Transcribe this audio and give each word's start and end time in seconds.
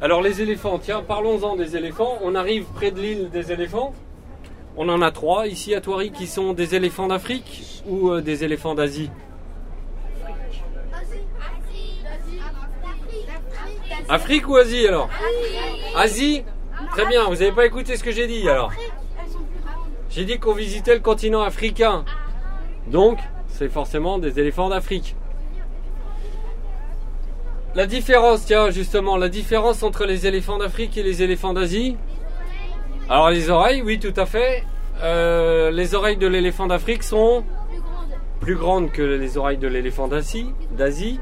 Alors 0.00 0.22
les 0.22 0.40
éléphants, 0.40 0.78
tiens, 0.78 1.02
parlons-en 1.02 1.56
des 1.56 1.76
éléphants. 1.76 2.18
On 2.22 2.36
arrive 2.36 2.64
près 2.74 2.92
de 2.92 3.00
l'île 3.00 3.30
des 3.30 3.50
éléphants. 3.50 3.92
On 4.76 4.88
en 4.88 5.02
a 5.02 5.10
trois 5.10 5.48
ici 5.48 5.74
à 5.74 5.80
Thoiry 5.80 6.12
qui 6.12 6.28
sont 6.28 6.52
des 6.52 6.76
éléphants 6.76 7.08
d'Afrique 7.08 7.82
ou 7.84 8.10
euh, 8.10 8.20
des 8.20 8.44
éléphants 8.44 8.76
d'Asie? 8.76 9.10
Afrique 14.08 14.48
ou 14.48 14.56
Asie 14.56 14.86
alors? 14.86 15.10
Asie 15.96 16.44
Très 16.92 17.06
bien, 17.06 17.24
vous 17.24 17.34
n'avez 17.34 17.52
pas 17.52 17.66
écouté 17.66 17.96
ce 17.96 18.04
que 18.04 18.12
j'ai 18.12 18.28
dit 18.28 18.48
alors? 18.48 18.72
J'ai 20.10 20.24
dit 20.24 20.38
qu'on 20.38 20.54
visitait 20.54 20.94
le 20.94 21.00
continent 21.00 21.42
africain. 21.42 22.04
Donc, 22.86 23.18
c'est 23.48 23.68
forcément 23.68 24.18
des 24.18 24.38
éléphants 24.38 24.68
d'Afrique. 24.68 25.16
La 27.74 27.86
différence, 27.86 28.46
tiens, 28.46 28.70
justement, 28.70 29.16
la 29.16 29.28
différence 29.28 29.82
entre 29.82 30.06
les 30.06 30.26
éléphants 30.26 30.58
d'Afrique 30.58 30.96
et 30.96 31.02
les 31.02 31.22
éléphants 31.22 31.52
d'Asie 31.52 31.96
Alors, 33.08 33.30
les 33.30 33.50
oreilles, 33.50 33.82
oui, 33.82 33.98
tout 33.98 34.14
à 34.16 34.26
fait. 34.26 34.64
Euh, 35.02 35.70
les 35.70 35.94
oreilles 35.94 36.16
de 36.16 36.26
l'éléphant 36.26 36.66
d'Afrique 36.66 37.02
sont 37.02 37.44
plus 38.40 38.56
grandes 38.56 38.90
que 38.90 39.02
les 39.02 39.36
oreilles 39.36 39.58
de 39.58 39.68
l'éléphant 39.68 40.08
d'Asie. 40.08 40.52
d'Asie. 40.72 41.20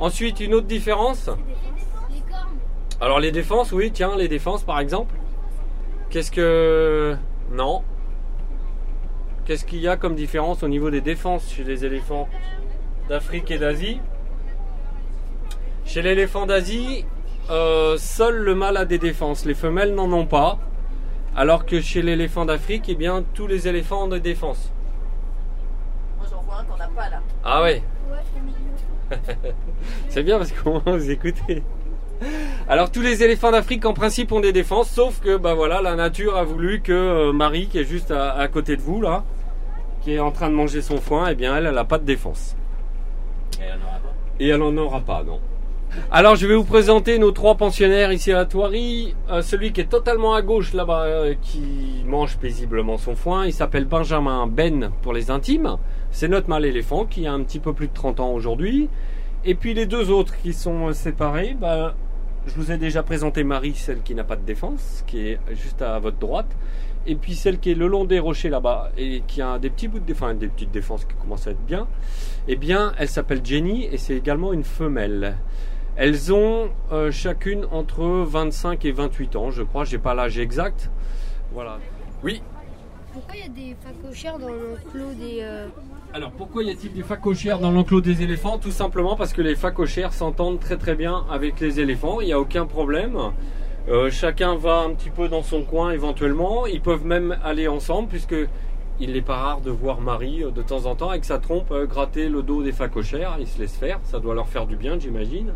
Ensuite, 0.00 0.40
une 0.40 0.54
autre 0.54 0.66
différence 0.66 1.30
Alors, 3.00 3.20
les 3.20 3.30
défenses, 3.30 3.72
oui, 3.72 3.92
tiens, 3.92 4.16
les 4.16 4.28
défenses, 4.28 4.64
par 4.64 4.80
exemple. 4.80 5.14
Qu'est-ce 6.10 6.32
que. 6.32 7.16
Non. 7.52 7.82
Qu'est-ce 9.44 9.64
qu'il 9.64 9.80
y 9.80 9.88
a 9.88 9.96
comme 9.96 10.14
différence 10.14 10.62
au 10.62 10.68
niveau 10.68 10.90
des 10.90 11.00
défenses 11.00 11.50
chez 11.50 11.64
les 11.64 11.84
éléphants 11.84 12.28
d'Afrique 13.08 13.50
et 13.50 13.58
d'Asie? 13.58 14.00
Chez 15.88 16.02
l'éléphant 16.02 16.44
d'Asie, 16.44 17.06
euh, 17.48 17.96
seul 17.96 18.36
le 18.36 18.54
mâle 18.54 18.76
a 18.76 18.84
des 18.84 18.98
défenses. 18.98 19.46
Les 19.46 19.54
femelles 19.54 19.94
n'en 19.94 20.12
ont 20.12 20.26
pas. 20.26 20.58
Alors 21.34 21.64
que 21.64 21.80
chez 21.80 22.02
l'éléphant 22.02 22.44
d'Afrique, 22.44 22.84
eh 22.88 22.94
bien, 22.94 23.24
tous 23.32 23.46
les 23.46 23.68
éléphants 23.68 24.04
ont 24.04 24.08
des 24.08 24.20
défenses. 24.20 24.70
Moi 26.18 26.26
j'en 26.30 26.42
vois 26.42 26.56
un 26.58 26.64
qu'on 26.64 26.76
n'a 26.76 26.88
pas 26.88 27.08
là. 27.08 27.22
Ah 27.42 27.62
ouais 27.62 27.82
C'est 30.10 30.22
bien 30.22 30.36
parce 30.36 30.52
qu'on 30.52 30.80
vous 30.80 31.10
écoutez. 31.10 31.62
Alors 32.68 32.92
tous 32.92 33.00
les 33.00 33.22
éléphants 33.22 33.50
d'Afrique 33.50 33.86
en 33.86 33.94
principe 33.94 34.30
ont 34.32 34.40
des 34.40 34.52
défenses, 34.52 34.90
sauf 34.90 35.20
que 35.20 35.38
bah 35.38 35.54
voilà, 35.54 35.80
la 35.80 35.94
nature 35.94 36.36
a 36.36 36.44
voulu 36.44 36.82
que 36.82 36.92
euh, 36.92 37.32
Marie, 37.32 37.66
qui 37.68 37.78
est 37.78 37.84
juste 37.84 38.10
à, 38.10 38.32
à 38.32 38.46
côté 38.48 38.76
de 38.76 38.82
vous 38.82 39.00
là, 39.00 39.24
qui 40.02 40.12
est 40.12 40.20
en 40.20 40.32
train 40.32 40.50
de 40.50 40.54
manger 40.54 40.82
son 40.82 40.98
foin, 40.98 41.28
eh 41.30 41.34
bien 41.34 41.56
elle, 41.56 41.64
elle 41.64 41.74
n'a 41.74 41.86
pas 41.86 41.96
de 41.96 42.04
défense. 42.04 42.56
Et 43.58 43.62
elle 43.62 43.78
n'en 43.78 43.86
aura 43.86 43.98
pas? 44.00 44.14
Et 44.38 44.48
elle 44.48 44.58
n'en 44.58 44.76
aura 44.76 45.00
pas, 45.00 45.22
non. 45.22 45.40
Alors 46.10 46.36
je 46.36 46.46
vais 46.46 46.54
vous 46.54 46.64
présenter 46.64 47.18
nos 47.18 47.32
trois 47.32 47.56
pensionnaires 47.56 48.12
ici 48.12 48.32
à 48.32 48.44
Thoiry. 48.44 49.14
Euh, 49.30 49.42
celui 49.42 49.72
qui 49.72 49.80
est 49.82 49.90
totalement 49.90 50.34
à 50.34 50.42
gauche 50.42 50.72
là-bas, 50.72 51.04
euh, 51.04 51.34
qui 51.40 52.02
mange 52.06 52.38
paisiblement 52.38 52.98
son 52.98 53.14
foin, 53.14 53.46
il 53.46 53.52
s'appelle 53.52 53.84
Benjamin 53.84 54.46
Ben 54.46 54.90
pour 55.02 55.12
les 55.12 55.30
intimes. 55.30 55.76
C'est 56.10 56.28
notre 56.28 56.48
mâle 56.48 56.64
éléphant 56.64 57.04
qui 57.04 57.26
a 57.26 57.32
un 57.32 57.42
petit 57.42 57.58
peu 57.58 57.72
plus 57.72 57.88
de 57.88 57.92
30 57.92 58.20
ans 58.20 58.32
aujourd'hui. 58.32 58.88
Et 59.44 59.54
puis 59.54 59.74
les 59.74 59.86
deux 59.86 60.10
autres 60.10 60.34
qui 60.42 60.52
sont 60.52 60.88
euh, 60.88 60.92
séparés, 60.92 61.56
bah, 61.58 61.94
je 62.46 62.54
vous 62.54 62.72
ai 62.72 62.78
déjà 62.78 63.02
présenté 63.02 63.44
Marie, 63.44 63.74
celle 63.74 64.02
qui 64.02 64.14
n'a 64.14 64.24
pas 64.24 64.36
de 64.36 64.44
défense, 64.44 65.04
qui 65.06 65.28
est 65.28 65.38
juste 65.52 65.82
à 65.82 65.98
votre 65.98 66.18
droite. 66.18 66.56
Et 67.06 67.14
puis 67.14 67.34
celle 67.34 67.58
qui 67.58 67.70
est 67.70 67.74
le 67.74 67.86
long 67.86 68.04
des 68.04 68.18
rochers 68.18 68.50
là-bas 68.50 68.90
et 68.96 69.22
qui 69.26 69.40
a 69.40 69.58
des 69.58 69.70
petits 69.70 69.88
bouts 69.88 70.00
de 70.00 70.04
défense, 70.04 70.36
des 70.36 70.48
petites 70.48 70.70
défenses 70.70 71.04
qui 71.04 71.14
commencent 71.14 71.46
à 71.46 71.50
être 71.52 71.64
bien. 71.66 71.86
Eh 72.48 72.56
bien, 72.56 72.92
elle 72.98 73.08
s'appelle 73.08 73.40
Jenny 73.44 73.84
et 73.84 73.98
c'est 73.98 74.16
également 74.16 74.52
une 74.52 74.64
femelle. 74.64 75.36
Elles 76.00 76.32
ont 76.32 76.70
euh, 76.92 77.10
chacune 77.10 77.66
entre 77.72 78.04
25 78.04 78.84
et 78.84 78.92
28 78.92 79.34
ans, 79.34 79.50
je 79.50 79.64
crois. 79.64 79.84
J'ai 79.84 79.98
pas 79.98 80.14
l'âge 80.14 80.38
exact. 80.38 80.90
Voilà. 81.52 81.78
Oui. 82.22 82.40
Pourquoi 83.12 83.34
il 83.34 83.40
y 83.40 83.44
a 83.44 83.48
des 83.48 83.76
phacochères 83.82 84.38
dans 84.38 84.48
l'enclos 84.48 85.12
des. 85.18 85.38
euh, 85.42 85.66
Alors 86.14 86.30
pourquoi 86.30 86.62
y 86.62 86.70
a-t-il 86.70 86.92
des 86.92 87.02
phacochères 87.02 87.58
dans 87.58 87.72
l'enclos 87.72 88.00
des 88.00 88.22
éléphants? 88.22 88.58
Tout 88.58 88.70
simplement 88.70 89.16
parce 89.16 89.32
que 89.32 89.42
les 89.42 89.56
phacochères 89.56 90.12
s'entendent 90.12 90.60
très 90.60 90.76
très 90.76 90.94
bien 90.94 91.24
avec 91.28 91.58
les 91.58 91.80
éléphants. 91.80 92.20
Il 92.20 92.26
n'y 92.26 92.32
a 92.32 92.38
aucun 92.38 92.64
problème. 92.66 93.18
Euh, 93.88 94.08
chacun 94.10 94.54
va 94.54 94.80
un 94.82 94.94
petit 94.94 95.10
peu 95.10 95.28
dans 95.28 95.42
son 95.42 95.62
coin 95.64 95.90
éventuellement. 95.90 96.66
Ils 96.66 96.80
peuvent 96.82 97.06
même 97.06 97.36
aller 97.42 97.66
ensemble 97.66 98.06
puisque 98.08 98.36
il 99.00 99.12
n'est 99.12 99.22
pas 99.22 99.36
rare 99.36 99.60
de 99.60 99.70
voir 99.70 100.00
Marie 100.00 100.42
euh, 100.44 100.50
de 100.50 100.62
temps 100.62 100.86
en 100.86 100.94
temps 100.94 101.10
avec 101.10 101.24
sa 101.24 101.38
trompe 101.38 101.70
euh, 101.70 101.86
gratter 101.86 102.28
le 102.28 102.42
dos 102.42 102.62
des 102.62 102.72
phacochères. 102.72 103.36
Ils 103.38 103.46
se 103.46 103.58
laissent 103.58 103.76
faire. 103.76 104.00
Ça 104.04 104.18
doit 104.18 104.34
leur 104.34 104.48
faire 104.48 104.66
du 104.66 104.76
bien, 104.76 104.98
j'imagine. 104.98 105.52